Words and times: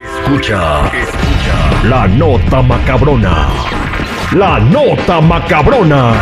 Escucha, 0.00 0.86
escucha 0.86 1.88
la 1.88 2.08
nota 2.08 2.62
macabrona. 2.62 3.48
La 4.32 4.58
nota 4.58 5.20
macabrona. 5.20 6.12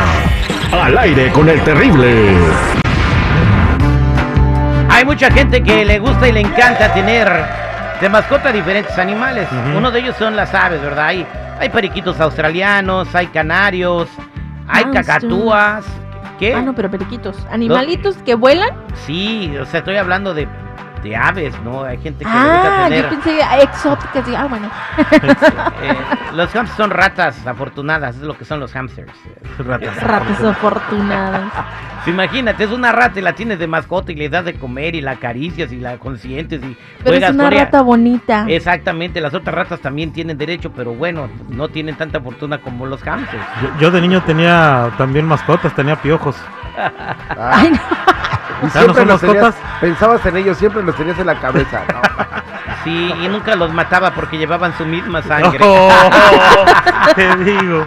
Al 0.73 0.99
aire 0.99 1.31
con 1.33 1.49
el 1.49 1.61
terrible. 1.63 2.37
Hay 4.91 5.05
mucha 5.05 5.31
gente 5.31 5.63
que 5.63 5.85
le 5.85 5.99
gusta 5.99 6.29
y 6.29 6.33
le 6.33 6.41
encanta 6.41 6.93
tener 6.93 7.29
de 8.01 8.09
mascota 8.09 8.51
diferentes 8.53 8.99
animales. 8.99 9.49
Uno 9.77 9.91
de 9.91 10.01
ellos 10.01 10.17
son 10.19 10.35
las 10.35 10.55
aves, 10.55 10.81
¿verdad? 10.83 11.07
Hay, 11.07 11.27
hay 11.59 11.69
periquitos 11.69 12.21
australianos, 12.21 13.15
hay 13.15 13.29
canarios, 13.29 14.09
hay 14.69 14.85
Monster. 14.85 15.05
cacatúas. 15.05 15.85
¿Qué? 16.41 16.55
Ah, 16.55 16.63
no, 16.63 16.75
pero 16.75 16.91
periquitos. 16.91 17.37
¿Animalitos 17.51 18.17
que 18.17 18.35
vuelan? 18.35 18.71
Sí, 18.95 19.55
o 19.61 19.67
sea, 19.67 19.81
estoy 19.81 19.97
hablando 19.97 20.33
de, 20.33 20.49
de 21.03 21.17
aves, 21.17 21.55
¿no? 21.65 21.83
Hay 21.85 21.99
gente 21.99 22.25
que 22.25 22.31
le 22.31 22.37
gusta 22.37 22.85
Ah, 22.85 22.85
tener. 22.89 23.03
yo 23.05 23.09
pensé 23.11 23.41
exóticas. 23.63 24.29
y- 24.29 24.35
Ah, 24.35 24.47
bueno. 24.49 24.71
eh, 25.83 25.95
los 26.35 26.51
hamsters 26.55 26.77
son 26.77 26.91
ratas 26.91 27.47
afortunadas, 27.47 28.17
es 28.17 28.23
lo 28.23 28.37
que 28.37 28.45
son 28.45 28.61
los 28.61 28.73
hamsters. 28.73 29.13
Ratas 29.59 30.03
afortunadas. 30.45 31.43
Sí, 32.05 32.11
Imagínate, 32.11 32.65
es 32.65 32.71
una 32.71 32.93
rata 32.93 33.19
y 33.19 33.23
la 33.23 33.35
tienes 33.35 33.59
de 33.59 33.67
mascota 33.67 34.11
y 34.13 34.15
le 34.15 34.29
das 34.31 34.45
de 34.47 34.55
comer 34.55 34.95
y 34.95 35.01
la 35.03 35.13
acaricias 35.13 35.71
y 35.73 35.77
la 35.77 35.99
consientes 35.99 36.63
y 36.63 36.77
Pero 37.05 37.17
es 37.17 37.21
juegas 37.21 37.31
una 37.35 37.45
con 37.45 37.53
ella. 37.53 37.65
rata 37.65 37.83
bonita. 37.83 38.45
Exactamente, 38.49 39.21
las 39.21 39.35
otras 39.35 39.55
ratas 39.55 39.81
también 39.81 40.13
tienen 40.13 40.39
derecho, 40.39 40.73
pero 40.73 40.95
bueno, 40.95 41.29
no 41.49 41.69
tienen 41.69 41.97
tanta 41.97 42.21
fortuna 42.21 42.59
como 42.59 42.87
los 42.87 43.03
hamsters. 43.03 43.43
Yo, 43.63 43.69
yo 43.81 43.91
de 43.91 44.01
niño 44.01 44.23
tenía 44.23 44.91
también 44.97 45.27
mascotas, 45.27 45.75
tenía 45.75 45.97
piojos. 45.97 46.37
Ay, 47.39 47.71
no. 47.73 47.79
Y 48.63 48.69
¿Ya 48.69 48.87
no 48.87 48.95
siempre 48.95 48.95
son 48.95 49.09
los 49.09 49.21
tenías, 49.21 49.55
pensabas 49.81 50.27
en 50.27 50.37
ellos, 50.37 50.59
siempre 50.59 50.83
los 50.83 50.95
tenías 50.95 51.19
en 51.19 51.27
la 51.27 51.41
cabeza. 51.41 51.83
¿no? 51.93 52.30
Sí, 52.85 53.13
y 53.23 53.29
nunca 53.29 53.57
los 53.57 53.73
mataba 53.73 54.13
porque 54.15 54.39
llevaban 54.39 54.77
su 54.79 54.87
misma 54.87 55.23
sangre. 55.23 55.59
te 57.15 57.37
digo. 57.45 57.87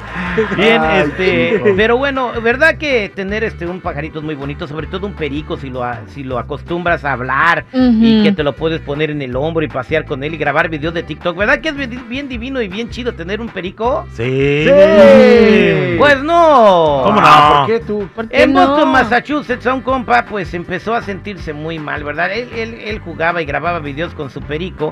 Bien, 0.56 0.82
Ay, 0.82 1.02
este, 1.02 1.52
chico. 1.58 1.70
pero 1.76 1.98
bueno, 1.98 2.32
verdad 2.42 2.78
que 2.78 3.10
tener 3.10 3.44
este 3.44 3.68
un 3.68 3.82
pajarito 3.82 4.20
es 4.20 4.26
muy 4.26 4.34
bonito, 4.36 4.68
sobre 4.68 4.88
todo 4.88 5.06
un 5.06 5.14
perico 5.14 5.58
si 5.58 5.70
lo 5.70 5.84
si 6.08 6.24
lo 6.24 6.40
acostumbras 6.40 7.06
a 7.06 7.12
hablar 7.14 7.66
y 7.72 8.24
que 8.24 8.32
te 8.32 8.44
lo 8.44 8.54
puedes 8.54 8.82
poner 8.82 9.12
en 9.12 9.22
el 9.22 9.36
hombro 9.36 9.64
y 9.64 9.68
pasear 9.68 10.06
con 10.06 10.24
él 10.24 10.34
y 10.34 10.38
grabar 10.38 10.70
videos 10.70 10.94
de 10.94 11.04
TikTok, 11.04 11.38
¿verdad 11.38 11.60
que 11.60 11.70
es 11.70 11.76
bien 11.76 12.10
bien 12.10 12.30
divino 12.30 12.62
y 12.62 12.68
bien 12.68 12.90
chido 12.90 13.14
tener 13.14 13.42
un 13.42 13.50
perico? 13.50 14.08
Sí. 14.14 14.66
Sí. 14.66 15.96
Pues 16.00 16.24
no. 16.24 17.02
¿Cómo 17.06 17.22
no? 17.22 17.28
Ah, 17.28 17.66
¿Por 17.68 17.76
qué 17.76 17.86
tú? 17.86 18.10
¿Por 18.16 18.28
qué 18.28 18.44
En 18.44 18.54
no? 18.54 18.68
Boston, 18.68 18.92
Massachusetts, 18.92 19.68
a 19.68 19.74
un 19.74 19.82
compa 19.82 20.26
pues 20.26 20.54
empezó 20.56 20.96
a 20.96 21.02
sentirse 21.02 21.54
muy 21.54 21.78
mal, 21.78 22.04
¿verdad? 22.04 22.32
Él, 22.32 22.50
él, 22.56 22.74
él 22.86 23.00
jugaba 23.00 23.42
y 23.42 23.46
grababa 23.46 23.80
videos 23.80 24.14
con 24.16 24.32
su 24.32 24.42
perico, 24.42 24.83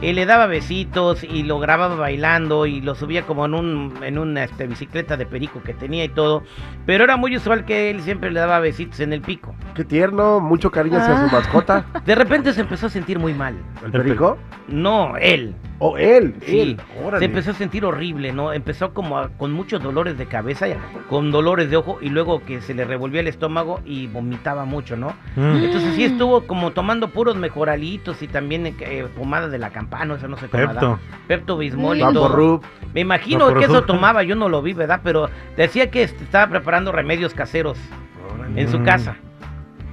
y 0.00 0.12
le 0.12 0.26
daba 0.26 0.46
besitos 0.46 1.24
y 1.24 1.42
lo 1.42 1.58
grababa 1.58 1.94
bailando 1.96 2.66
y 2.66 2.80
lo 2.80 2.94
subía 2.94 3.22
como 3.22 3.46
en 3.46 3.54
un 3.54 3.94
en 4.02 4.18
una 4.18 4.44
este, 4.44 4.66
bicicleta 4.66 5.16
de 5.16 5.26
perico 5.26 5.62
que 5.62 5.74
tenía 5.74 6.04
y 6.04 6.08
todo, 6.08 6.42
pero 6.84 7.04
era 7.04 7.16
muy 7.16 7.36
usual 7.36 7.64
que 7.64 7.90
él 7.90 8.02
siempre 8.02 8.30
le 8.30 8.40
daba 8.40 8.58
besitos 8.58 9.00
en 9.00 9.12
el 9.12 9.20
pico. 9.20 9.54
Qué 9.76 9.84
tierno, 9.84 10.40
mucho 10.40 10.70
cariño 10.70 10.98
hacia 10.98 11.14
Ah. 11.22 11.28
su 11.28 11.34
mascota. 11.36 11.84
De 12.04 12.14
repente 12.14 12.52
se 12.52 12.62
empezó 12.62 12.86
a 12.86 12.90
sentir 12.90 13.18
muy 13.18 13.34
mal. 13.34 13.54
¿El 13.84 13.92
perico? 13.92 14.38
No, 14.68 15.16
él. 15.18 15.54
¿O 15.78 15.98
él? 15.98 16.34
Sí, 16.40 16.60
él. 16.60 16.80
Órale. 17.04 17.18
se 17.18 17.24
empezó 17.26 17.50
a 17.50 17.54
sentir 17.54 17.84
horrible, 17.84 18.32
¿no? 18.32 18.54
Empezó 18.54 18.94
como 18.94 19.18
a- 19.18 19.28
con 19.28 19.52
muchos 19.52 19.82
dolores 19.82 20.16
de 20.16 20.24
cabeza, 20.24 20.66
con 21.10 21.30
dolores 21.30 21.68
de 21.70 21.76
ojo 21.76 21.98
y 22.00 22.08
luego 22.08 22.42
que 22.42 22.62
se 22.62 22.72
le 22.72 22.86
revolvía 22.86 23.20
el 23.20 23.26
estómago 23.28 23.80
y 23.84 24.06
vomitaba 24.06 24.64
mucho, 24.64 24.96
¿no? 24.96 25.08
Mm. 25.36 25.56
Entonces 25.64 25.94
sí 25.94 26.04
estuvo 26.04 26.46
como 26.46 26.70
tomando 26.70 27.08
puros 27.08 27.36
mejoralitos 27.36 28.22
y 28.22 28.28
también 28.28 28.66
eh, 28.66 29.06
pomada 29.14 29.48
de 29.48 29.58
la 29.58 29.68
campana, 29.68 30.14
eso 30.14 30.26
no 30.28 30.38
sé 30.38 30.48
cómo 30.48 30.66
Pepto. 30.66 30.98
Pepto 31.28 31.58
Bismol 31.58 31.98
y 31.98 32.00
todo. 32.00 32.62
Me 32.94 33.02
imagino 33.02 33.52
que 33.52 33.64
eso 33.66 33.82
tomaba, 33.82 34.22
yo 34.22 34.34
no 34.34 34.48
lo 34.48 34.62
vi, 34.62 34.72
¿verdad? 34.72 35.00
Pero 35.04 35.28
decía 35.58 35.90
que 35.90 36.02
estaba 36.04 36.46
preparando 36.50 36.90
remedios 36.92 37.34
caseros 37.34 37.78
en 38.56 38.68
su 38.70 38.82
casa. 38.82 39.16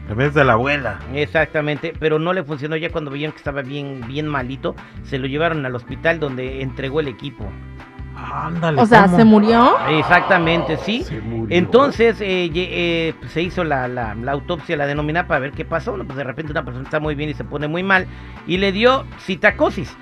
Vez 0.09 0.33
de 0.33 0.43
la 0.43 0.53
abuela. 0.53 0.99
Exactamente, 1.13 1.93
pero 1.99 2.19
no 2.19 2.33
le 2.33 2.43
funcionó 2.43 2.75
ya 2.75 2.91
cuando 2.91 3.09
veían 3.09 3.31
que 3.31 3.37
estaba 3.37 3.61
bien, 3.61 4.01
bien 4.07 4.27
malito, 4.27 4.75
se 5.03 5.17
lo 5.17 5.27
llevaron 5.27 5.65
al 5.65 5.75
hospital 5.75 6.19
donde 6.19 6.61
entregó 6.61 6.99
el 6.99 7.07
equipo. 7.07 7.45
Ándale. 8.15 8.79
O 8.79 8.85
sea, 8.85 9.05
¿cómo? 9.05 9.17
¿se 9.17 9.25
murió? 9.25 9.75
Exactamente, 9.89 10.77
sí. 10.77 11.03
Se 11.03 11.19
murió. 11.19 11.57
Entonces 11.57 12.21
eh, 12.21 12.51
eh, 12.53 13.13
pues, 13.19 13.31
se 13.31 13.41
hizo 13.41 13.63
la, 13.63 13.87
la- 13.87 14.13
la 14.13 14.31
autopsia, 14.33 14.77
la 14.77 14.85
denominada 14.85 15.27
para 15.27 15.39
ver 15.39 15.51
qué 15.51 15.65
pasó. 15.65 15.97
No, 15.97 16.05
pues 16.05 16.17
de 16.17 16.23
repente 16.23 16.51
una 16.51 16.63
persona 16.63 16.83
está 16.85 16.99
muy 16.99 17.15
bien 17.15 17.29
y 17.31 17.33
se 17.33 17.43
pone 17.43 17.67
muy 17.67 17.81
mal 17.81 18.05
y 18.45 18.57
le 18.57 18.71
dio 18.71 19.05
citacosis. 19.19 19.97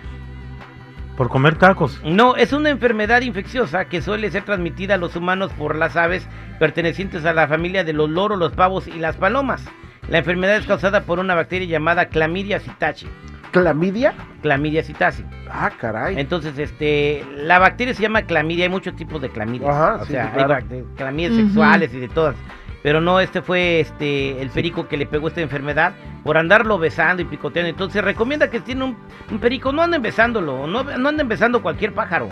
Por 1.15 1.29
comer 1.29 1.55
tacos. 1.57 2.01
No, 2.03 2.35
es 2.35 2.51
una 2.53 2.69
enfermedad 2.69 3.21
infecciosa 3.21 3.85
que 3.85 4.01
suele 4.01 4.29
ser 4.31 4.43
transmitida 4.43 4.95
a 4.95 4.97
los 4.97 5.15
humanos 5.15 5.51
por 5.53 5.75
las 5.75 5.95
aves 5.95 6.27
pertenecientes 6.59 7.23
a 7.25 7.33
la 7.33 7.47
familia 7.47 7.83
de 7.83 7.93
los 7.93 8.09
loros, 8.09 8.37
los 8.39 8.51
pavos 8.53 8.87
y 8.87 8.97
las 8.99 9.15
palomas. 9.17 9.63
La 10.11 10.17
enfermedad 10.17 10.57
es 10.57 10.65
causada 10.65 11.03
por 11.03 11.19
una 11.19 11.35
bacteria 11.35 11.65
llamada 11.69 12.09
Clamidia 12.09 12.59
psittaci. 12.59 13.07
¿Clamidia? 13.51 14.13
Clamidia 14.41 14.83
psittaci. 14.83 15.23
Ah, 15.49 15.71
caray. 15.79 16.19
Entonces, 16.19 16.59
este, 16.59 17.25
la 17.33 17.59
bacteria 17.59 17.93
se 17.93 18.01
llama 18.01 18.23
clamidia, 18.23 18.65
hay 18.65 18.69
muchos 18.69 18.93
tipos 18.97 19.21
de 19.21 19.29
clamidia. 19.29 19.69
Ajá, 19.69 19.99
o 20.01 20.05
sí, 20.05 20.11
sea, 20.11 20.33
claro. 20.33 20.55
hay 20.55 20.83
clamidias 20.97 21.35
sexuales 21.35 21.93
y 21.93 21.99
de 22.01 22.09
todas. 22.09 22.35
Pero 22.83 22.99
no, 22.99 23.21
este 23.21 23.41
fue 23.41 23.79
este 23.79 24.41
el 24.41 24.49
perico 24.49 24.89
que 24.89 24.97
le 24.97 25.05
pegó 25.05 25.29
esta 25.29 25.39
enfermedad 25.39 25.93
por 26.25 26.37
andarlo 26.37 26.77
besando 26.77 27.21
y 27.21 27.25
picoteando. 27.25 27.69
Entonces 27.69 28.03
recomienda 28.03 28.49
que 28.49 28.57
si 28.57 28.65
tiene 28.65 28.83
un, 28.83 28.97
un 29.31 29.39
perico, 29.39 29.71
no 29.71 29.81
anden 29.81 30.01
besándolo, 30.01 30.67
no, 30.67 30.83
no 30.83 31.09
anden 31.09 31.27
besando 31.29 31.61
cualquier 31.61 31.93
pájaro. 31.93 32.27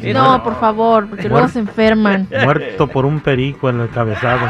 bueno. 0.00 0.42
por 0.42 0.58
favor, 0.58 1.06
porque 1.06 1.24
luego 1.24 1.40
Muerto. 1.40 1.52
se 1.52 1.58
enferman. 1.58 2.28
Muerto 2.44 2.86
por 2.86 3.04
un 3.04 3.20
perico 3.20 3.68
en 3.68 3.80
el 3.80 3.90
cabezado. 3.90 4.46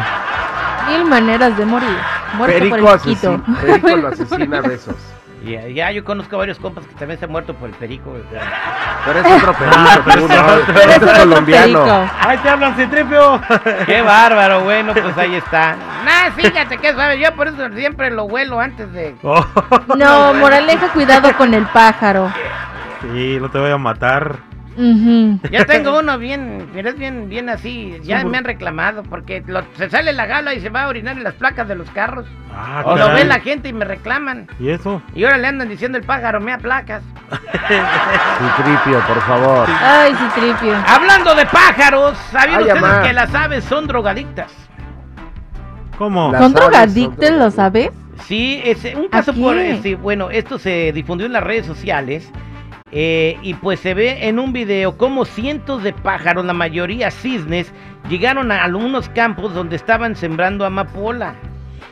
Mil 0.89 1.05
maneras 1.07 1.57
de 1.59 1.67
morir. 1.67 1.97
Muerto 2.35 2.59
Perico 2.59 2.77
por 2.77 2.79
el 2.79 2.87
asesina, 2.89 3.43
perico 3.61 3.97
lo 3.97 4.09
asesina 4.09 4.59
a 4.59 4.61
besos. 4.63 4.95
Ya, 5.43 5.67
ya, 5.69 5.91
yo 5.91 6.05
conozco 6.05 6.37
varios 6.37 6.59
compas 6.59 6.85
que 6.87 6.95
también 6.97 7.19
se 7.19 7.25
han 7.25 7.31
muerto 7.33 7.55
por 7.55 7.71
el 7.71 7.75
perico. 7.75 8.11
güey. 8.11 8.23
Pero 9.07 9.19
es 9.21 9.27
otro 9.27 9.55
perico, 9.55 9.77
Ah, 9.79 9.99
tú, 10.05 10.21
no, 10.29 10.29
Pero 10.67 10.91
este 10.93 11.07
es 11.07 11.19
colombiano. 11.19 11.83
perico. 11.83 12.11
¡Ay, 12.21 12.39
te 12.39 12.49
hablan, 12.51 12.77
Citripio! 12.77 13.41
Qué 13.87 14.03
bárbaro, 14.03 14.61
bueno, 14.65 14.93
pues 14.93 15.17
ahí 15.17 15.37
está. 15.37 15.77
Nah, 16.05 16.31
fíjate 16.37 16.77
que 16.77 16.93
sabes, 16.93 17.19
yo 17.21 17.35
por 17.35 17.49
eso 17.49 17.71
siempre 17.75 18.11
lo 18.11 18.25
huelo 18.25 18.61
antes 18.61 18.93
de... 18.93 19.17
Oh, 19.23 19.43
No, 19.97 20.35
moraleja, 20.35 20.89
cuidado 20.89 21.35
con 21.39 21.55
el 21.55 21.65
pájaro. 21.69 22.31
sí, 23.01 23.39
no 23.41 23.49
te 23.51 23.59
voy 23.59 23.71
a 23.71 23.79
matar. 23.79 24.37
Ujú. 24.77 25.41
Ya 25.51 25.65
tengo 25.65 25.99
uno 25.99 26.17
bien, 26.19 26.69
pero 26.73 26.91
es 26.91 26.97
bien, 26.99 27.29
bien 27.29 27.49
así. 27.49 27.99
Ya 28.03 28.25
me 28.25 28.39
han 28.39 28.45
reclamado 28.45 29.03
porque 29.03 29.43
lo- 29.47 29.63
se 29.77 29.91
sale 29.91 30.13
la 30.13 30.27
gala 30.27 30.55
y 30.55 30.61
se 30.61 30.69
va 30.71 30.85
a 30.85 30.89
orinar 30.89 31.17
en 31.17 31.25
las 31.25 31.35
placas 31.35 31.67
de 31.69 31.75
los 31.75 31.91
carros. 31.91 32.27
Ah, 32.55 32.83
O 32.87 32.97
lo 32.97 33.09
ve 33.13 33.25
la 33.25 33.41
gente 33.41 33.69
y 33.69 33.73
me 33.73 33.85
reclaman. 33.85 34.47
¿Y 34.59 34.71
eso? 34.71 35.03
Y 35.15 35.25
ahora 35.25 35.39
le 35.39 35.49
andan 35.49 35.69
diciendo 35.69 35.99
el 35.99 36.05
pájaro, 36.05 36.41
mea 36.41 36.59
placas. 36.59 37.03
Citripio, 38.39 39.01
por 39.07 39.21
favor. 39.23 39.69
Ay, 39.81 40.15
Citripio. 40.15 40.77
Hablando 40.87 41.35
de 41.35 41.47
pájaros, 41.47 42.17
¿sabían 42.31 42.61
Ay, 42.65 42.73
ustedes 42.73 42.99
que 43.07 43.13
las 43.13 43.35
aves 43.35 43.65
son 43.65 43.87
drogadictas? 43.87 44.53
¿Cómo? 45.99 46.33
¿Son 46.39 46.55
Las 47.39 47.59
aves? 47.59 47.91
Sí, 48.25 48.61
es 48.65 48.85
un 48.95 49.09
caso 49.09 49.33
¿A 49.33 49.35
por... 49.35 49.55
qué? 49.55 49.73
este, 49.73 49.95
bueno, 49.97 50.31
esto 50.31 50.59
se 50.59 50.93
difundió 50.93 51.27
en 51.27 51.33
las 51.33 51.43
redes 51.43 51.67
sociales. 51.67 52.31
Eh, 52.93 53.39
y 53.43 53.55
pues 53.55 53.81
se 53.81 53.95
ve 53.95 54.29
en 54.29 54.39
un 54.39 54.53
video 54.53 54.97
como 54.97 55.25
cientos 55.25 55.83
de 55.83 55.93
pájaros, 55.93 56.45
la 56.45 56.53
mayoría 56.53 57.11
cisnes, 57.11 57.73
llegaron 58.09 58.51
a 58.51 58.65
algunos 58.65 59.09
campos 59.11 59.55
donde 59.55 59.77
estaban 59.77 60.17
sembrando 60.17 60.65
amapola 60.65 61.35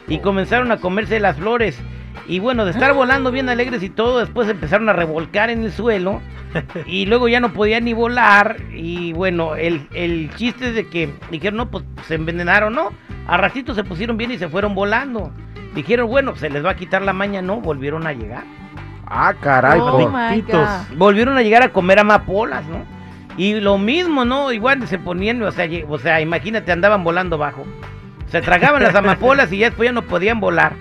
y 0.08 0.18
comenzaron 0.18 0.72
a 0.72 0.78
comerse 0.78 1.20
las 1.20 1.36
flores. 1.36 1.80
Y 2.26 2.40
bueno, 2.40 2.64
de 2.64 2.72
estar 2.72 2.92
volando 2.92 3.30
bien 3.30 3.48
alegres 3.48 3.82
y 3.82 3.90
todo, 3.90 4.18
después 4.18 4.48
empezaron 4.48 4.88
a 4.88 4.92
revolcar 4.92 5.50
en 5.50 5.62
el 5.62 5.72
suelo 5.72 6.20
y 6.86 7.06
luego 7.06 7.28
ya 7.28 7.40
no 7.40 7.52
podían 7.52 7.84
ni 7.84 7.94
volar. 7.94 8.56
Y 8.74 9.12
bueno, 9.12 9.56
el, 9.56 9.86
el 9.94 10.30
chiste 10.34 10.68
es 10.68 10.74
de 10.74 10.88
que 10.88 11.10
dijeron, 11.30 11.58
no, 11.58 11.70
pues 11.70 11.84
se 12.06 12.16
envenenaron, 12.16 12.74
¿no? 12.74 12.90
A 13.26 13.36
ratito 13.36 13.74
se 13.74 13.84
pusieron 13.84 14.16
bien 14.16 14.32
y 14.32 14.38
se 14.38 14.48
fueron 14.48 14.74
volando. 14.74 15.32
Dijeron, 15.74 16.08
bueno, 16.08 16.34
se 16.36 16.50
les 16.50 16.64
va 16.64 16.70
a 16.70 16.76
quitar 16.76 17.02
la 17.02 17.12
maña, 17.12 17.40
no, 17.40 17.60
volvieron 17.60 18.06
a 18.06 18.12
llegar. 18.12 18.44
Ah, 19.10 19.34
caray. 19.40 19.80
Oh. 19.80 20.10
Volvieron 20.96 21.36
a 21.36 21.42
llegar 21.42 21.62
a 21.62 21.70
comer 21.70 21.98
amapolas, 21.98 22.66
¿no? 22.66 22.84
Y 23.38 23.60
lo 23.60 23.78
mismo, 23.78 24.24
¿no? 24.24 24.52
Igual 24.52 24.86
se 24.86 24.98
ponían, 24.98 25.42
o 25.42 25.50
sea, 25.52 25.68
o 25.88 25.98
sea, 25.98 26.20
imagínate, 26.20 26.72
andaban 26.72 27.04
volando 27.04 27.38
bajo. 27.38 27.64
Se 28.26 28.42
tragaban 28.42 28.82
las 28.82 28.94
amapolas 28.94 29.50
y 29.52 29.58
ya 29.58 29.68
después 29.68 29.88
ya 29.88 29.92
no 29.92 30.02
podían 30.02 30.40
volar. 30.40 30.74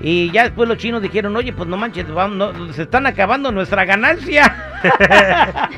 Y 0.00 0.30
ya 0.30 0.44
después 0.44 0.68
los 0.68 0.78
chinos 0.78 1.02
dijeron, 1.02 1.36
oye, 1.36 1.52
pues 1.52 1.68
no 1.68 1.76
manches, 1.76 2.08
vamos, 2.08 2.36
no, 2.36 2.72
se 2.72 2.82
están 2.82 3.06
acabando 3.06 3.52
nuestra 3.52 3.84
ganancia. 3.84 4.54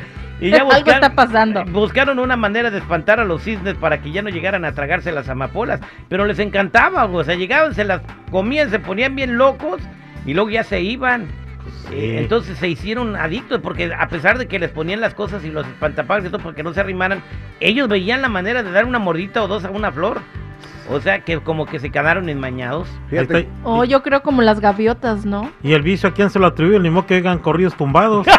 y 0.40 0.52
Algo 0.52 0.72
está 0.72 1.14
pasando. 1.14 1.64
Buscaron 1.64 2.18
una 2.20 2.36
manera 2.36 2.70
de 2.70 2.78
espantar 2.78 3.18
a 3.18 3.24
los 3.24 3.42
cisnes 3.42 3.74
para 3.74 4.00
que 4.00 4.12
ya 4.12 4.22
no 4.22 4.28
llegaran 4.28 4.64
a 4.64 4.72
tragarse 4.72 5.10
las 5.10 5.28
amapolas. 5.28 5.80
Pero 6.08 6.26
les 6.26 6.38
encantaba, 6.38 7.06
o 7.06 7.24
sea, 7.24 7.34
llegaban, 7.34 7.74
se 7.74 7.84
las 7.84 8.02
comían, 8.30 8.70
se 8.70 8.78
ponían 8.78 9.16
bien 9.16 9.38
locos 9.38 9.80
y 10.26 10.34
luego 10.34 10.50
ya 10.50 10.62
se 10.62 10.82
iban. 10.82 11.26
Sí. 11.88 11.94
Eh, 11.94 12.18
entonces 12.20 12.58
se 12.58 12.68
hicieron 12.68 13.16
adictos 13.16 13.60
porque 13.62 13.92
a 13.96 14.08
pesar 14.08 14.38
de 14.38 14.46
que 14.48 14.58
les 14.58 14.70
ponían 14.70 15.00
las 15.00 15.14
cosas 15.14 15.44
y 15.44 15.50
los 15.50 15.66
espantapájaros 15.66 16.26
y 16.26 16.30
todo 16.30 16.42
porque 16.42 16.62
no 16.62 16.72
se 16.74 16.80
arrimaran, 16.80 17.22
ellos 17.60 17.88
veían 17.88 18.22
la 18.22 18.28
manera 18.28 18.62
de 18.62 18.70
dar 18.70 18.84
una 18.84 18.98
mordita 18.98 19.42
o 19.42 19.48
dos 19.48 19.64
a 19.64 19.70
una 19.70 19.90
flor. 19.92 20.20
O 20.90 21.00
sea 21.00 21.20
que 21.20 21.38
como 21.40 21.66
que 21.66 21.78
se 21.80 21.90
quedaron 21.90 22.30
enmañados. 22.30 22.88
Fíjate, 23.10 23.40
Está- 23.40 23.50
Oh, 23.62 23.84
yo 23.84 24.02
creo 24.02 24.22
como 24.22 24.40
las 24.40 24.58
gaviotas, 24.60 25.26
¿no? 25.26 25.50
Y 25.62 25.74
el 25.74 25.82
vicio 25.82 26.08
a 26.08 26.12
quién 26.14 26.30
se 26.30 26.38
lo 26.38 26.46
atribuye, 26.46 26.78
ni 26.80 26.88
modo 26.88 27.06
que 27.06 27.16
oigan 27.16 27.38
corridos 27.38 27.74
tumbados. 27.76 28.26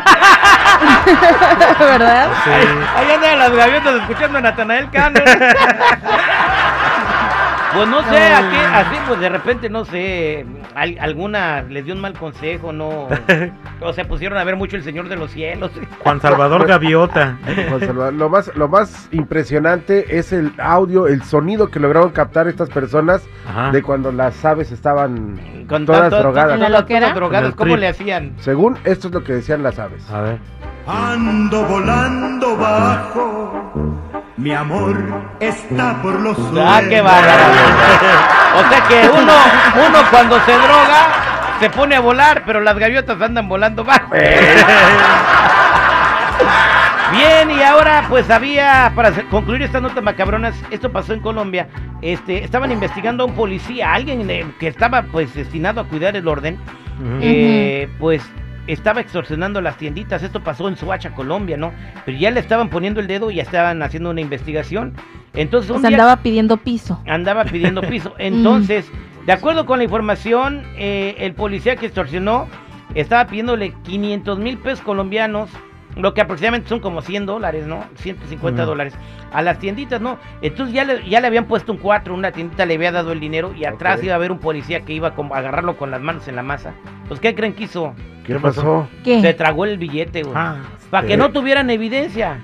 ¿Verdad? 1.80 2.30
Sí. 2.44 2.50
Ahí 2.96 3.12
andan 3.12 3.40
las 3.40 3.52
gaviotas 3.56 4.02
escuchando 4.02 4.38
a 4.38 4.42
Natanael 4.42 4.90
Cano. 4.90 5.20
Pues 7.76 7.88
no 7.88 8.02
sé, 8.04 8.30
No. 8.30 8.36
aquí, 8.38 8.58
así 8.74 8.96
pues 9.08 9.20
de 9.20 9.30
repente, 9.30 9.70
no 9.70 9.86
sé, 9.86 10.46
al- 10.76 10.98
alguna 11.00 11.62
les 11.62 11.86
dio 11.86 11.94
un 11.94 12.02
mal 12.02 12.14
consejo, 12.14 12.74
no, 12.74 13.08
o 13.82 13.94
se 13.94 14.06
pusieron 14.06 14.38
a 14.40 14.44
ver 14.44 14.56
mucho 14.56 14.76
El 14.76 14.84
Señor 14.84 15.08
de 15.08 15.16
los 15.16 15.32
Cielos. 15.32 15.72
Juan 16.04 16.20
Salvador 16.20 16.66
Gaviota. 16.66 17.38
Juan 17.70 17.80
Salvador, 17.80 18.14
lo 18.14 18.28
más, 18.30 18.52
lo 18.56 18.68
más 18.68 19.08
impresionante 19.12 20.18
es 20.18 20.34
el 20.34 20.52
audio, 20.58 21.06
el 21.08 21.22
sonido 21.24 21.70
que 21.70 21.80
lograron 21.80 22.10
captar 22.10 22.48
estas 22.48 22.70
personas 22.70 23.22
Ajá. 23.48 23.72
de 23.72 23.84
cuando 23.84 24.12
las 24.12 24.44
aves 24.44 24.72
estaban 24.72 25.66
Con 25.70 25.86
todas 25.86 26.02
tanto- 26.10 26.18
drogadas. 26.18 27.54
¿cómo 27.56 27.78
le 27.78 27.88
hacían? 27.88 28.34
Según 28.40 28.78
esto 28.84 29.10
es 29.10 29.14
lo 29.14 29.24
que 29.24 29.34
decían 29.34 29.62
las 29.64 29.78
aves. 29.78 30.10
A 30.12 30.22
ver. 30.22 30.40
Ando 30.88 31.64
volando 31.66 32.58
bajo, 32.58 33.72
mi 34.40 34.54
amor 34.54 34.96
está 35.42 36.02
por 36.02 36.18
los 36.22 36.38
suelos. 36.38 36.64
Ah, 36.66 36.82
qué 36.88 37.02
bárbaro. 37.02 37.44
O 38.56 38.70
sea 38.70 38.82
que 38.88 39.10
uno, 39.10 39.34
uno 39.88 40.00
cuando 40.10 40.40
se 40.46 40.54
droga 40.54 41.08
se 41.60 41.70
pone 41.70 41.98
a 41.98 42.00
volar, 42.00 42.44
pero 42.46 42.62
las 42.62 42.78
gaviotas 42.78 43.22
andan 43.22 43.50
volando 43.50 43.84
bajo. 43.84 44.14
Bien, 47.12 47.52
y 47.52 47.62
ahora 47.62 48.06
pues 48.08 48.30
había, 48.30 48.94
para 48.96 49.12
concluir 49.30 49.64
estas 49.64 49.82
notas 49.82 50.02
macabronas, 50.02 50.56
esto 50.72 50.90
pasó 50.90 51.14
en 51.14 51.20
Colombia, 51.20 51.68
este, 52.02 52.44
estaban 52.44 52.72
investigando 52.72 53.24
a 53.24 53.26
un 53.28 53.34
policía, 53.34 53.94
alguien 53.94 54.30
eh, 54.30 54.46
que 54.58 54.68
estaba 54.68 55.02
pues 55.02 55.34
destinado 55.34 55.82
a 55.82 55.86
cuidar 55.86 56.16
el 56.16 56.28
orden, 56.28 56.58
eh, 57.22 57.90
pues 58.00 58.22
estaba 58.72 59.02
extorsionando 59.02 59.62
las 59.62 59.78
tienditas. 59.78 60.24
Esto 60.24 60.42
pasó 60.44 60.68
en 60.70 60.78
Suacha, 60.78 61.12
Colombia, 61.12 61.58
¿no? 61.58 61.72
Pero 62.06 62.18
ya 62.18 62.32
le 62.32 62.40
estaban 62.40 62.70
poniendo 62.70 63.00
el 63.00 63.08
dedo 63.08 63.32
y 63.32 63.36
ya 63.36 63.44
estaban 63.44 63.82
haciendo 63.82 64.10
una 64.12 64.22
investigación. 64.22 64.94
Entonces 65.34 65.72
O 65.72 65.76
un 65.76 65.82
sea, 65.82 65.90
día 65.90 65.98
andaba 65.98 66.22
pidiendo 66.22 66.58
piso. 66.58 67.02
andaba 67.08 67.46
pidiendo 67.46 67.82
piso. 67.82 68.14
Entonces, 68.20 68.90
de 69.26 69.32
acuerdo 69.34 69.66
con 69.66 69.78
la 69.80 69.84
información, 69.84 70.64
eh, 70.78 71.16
el 71.20 71.34
policía 71.34 71.76
que 71.76 71.86
extorsionó 71.88 72.48
estaba 72.96 73.28
pidiéndole 73.28 73.74
500 73.84 74.40
mil 74.40 74.58
pesos 74.58 74.82
colombianos. 74.82 75.50
Lo 76.00 76.14
que 76.14 76.22
aproximadamente 76.22 76.70
son 76.70 76.80
como 76.80 77.02
100 77.02 77.26
dólares, 77.26 77.68
¿no? 77.68 77.84
150 77.96 78.62
Ujú. 78.62 78.70
dólares. 78.70 78.94
A 79.32 79.42
las 79.42 79.60
tienditas, 79.60 80.02
¿no? 80.02 80.18
Entonces 80.42 80.74
ya 80.74 80.84
le, 80.86 81.08
ya 81.08 81.20
le 81.20 81.28
habían 81.28 81.46
puesto 81.46 81.72
un 81.72 81.78
4, 81.78 82.14
una 82.14 82.32
tiendita 82.32 82.66
le 82.66 82.76
había 82.76 82.92
dado 82.92 83.12
el 83.12 83.20
dinero 83.20 83.54
y 83.56 83.66
atrás 83.66 84.04
iba 84.04 84.14
a 84.14 84.16
haber 84.16 84.32
un 84.32 84.40
policía 84.40 84.82
que 84.82 84.94
iba 84.94 85.14
como 85.14 85.36
a 85.36 85.40
agarrarlo 85.40 85.78
con 85.78 85.92
las 85.92 86.02
manos 86.02 86.28
en 86.28 86.36
la 86.36 86.44
masa. 86.44 86.74
Pues, 87.08 87.20
¿qué 87.20 87.36
creen 87.36 87.54
que 87.54 87.66
hizo? 87.66 87.94
¿Qué, 88.26 88.34
¿Qué 88.34 88.40
pasó? 88.40 88.88
¿Qué? 89.04 89.22
Se 89.22 89.34
tragó 89.34 89.66
el 89.66 89.78
billete, 89.78 90.24
güey. 90.24 90.36
Ah, 90.36 90.58
Para 90.90 91.08
que 91.08 91.18
no 91.18 91.32
tuvieran 91.32 91.70
evidencia. 91.70 92.40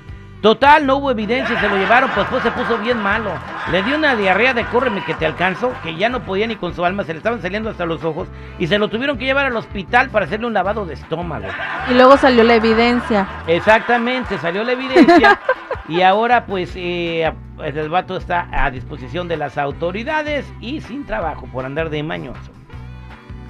Total, 0.45 0.85
no 0.85 0.97
hubo 0.97 1.09
evidencia, 1.09 1.59
se 1.59 1.67
lo 1.67 1.75
llevaron, 1.75 2.07
pues 2.13 2.27
pues 2.29 2.43
se 2.43 2.51
puso 2.51 2.77
bien 2.77 3.01
malo. 3.01 3.31
Le 3.71 3.81
dio 3.81 3.95
una 3.97 4.15
diarrea 4.15 4.53
de 4.53 4.63
córreme 4.65 5.03
que 5.03 5.15
te 5.15 5.25
alcanzo, 5.25 5.73
que 5.81 5.95
ya 5.95 6.07
no 6.07 6.19
podía 6.19 6.45
ni 6.45 6.55
con 6.55 6.75
su 6.75 6.85
alma, 6.85 7.03
se 7.03 7.13
le 7.13 7.17
estaban 7.17 7.41
saliendo 7.41 7.71
hasta 7.71 7.83
los 7.87 8.03
ojos, 8.03 8.27
y 8.59 8.67
se 8.67 8.77
lo 8.77 8.87
tuvieron 8.87 9.17
que 9.17 9.25
llevar 9.25 9.47
al 9.47 9.57
hospital 9.57 10.11
para 10.11 10.25
hacerle 10.25 10.45
un 10.45 10.53
lavado 10.53 10.85
de 10.85 10.93
estómago. 10.93 11.47
Y 11.89 11.95
luego 11.95 12.15
salió 12.17 12.43
la 12.43 12.53
evidencia. 12.53 13.27
Exactamente, 13.47 14.37
salió 14.37 14.63
la 14.63 14.73
evidencia, 14.73 15.39
y 15.89 16.03
ahora 16.03 16.45
pues 16.45 16.73
eh, 16.75 17.33
el 17.63 17.89
vato 17.89 18.15
está 18.15 18.47
a 18.51 18.69
disposición 18.69 19.27
de 19.27 19.37
las 19.37 19.57
autoridades 19.57 20.45
y 20.61 20.79
sin 20.79 21.07
trabajo 21.07 21.47
por 21.51 21.65
andar 21.65 21.89
de 21.89 22.03
mañoso. 22.03 22.51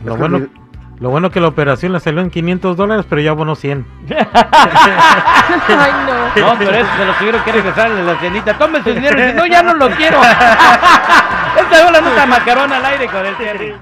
Lo 0.06 0.16
bueno, 0.16 0.48
lo 1.00 1.10
bueno 1.10 1.30
que 1.30 1.40
la 1.40 1.48
operación 1.48 1.92
le 1.94 2.00
salió 2.00 2.22
en 2.22 2.30
500 2.30 2.78
dólares, 2.78 3.06
pero 3.10 3.22
ya 3.22 3.32
abonó 3.32 3.56
100. 3.56 3.86
Ay, 4.10 5.92
no. 6.06 6.26
No, 6.36 6.56
pero 6.58 6.72
eso 6.72 6.90
se 6.98 7.06
lo 7.06 7.14
tuvieron 7.14 7.42
que 7.44 7.52
regresar 7.52 7.92
a 7.92 7.96
la 7.96 8.20
tiendita. 8.20 8.58
Tomen 8.58 8.84
su 8.84 8.94
dinero 8.94 9.18
y 9.18 9.22
dice, 9.22 9.34
no, 9.36 9.46
ya 9.46 9.64
no 9.64 9.74
lo 9.74 9.90
quiero. 9.92 10.22
Esta 10.22 11.86
es 11.86 11.92
la 11.92 12.02
nota 12.02 12.26
macarona 12.26 12.78
al 12.78 12.86
aire 12.86 13.08
con 13.08 13.26
el 13.26 13.36
Terry. 13.38 13.76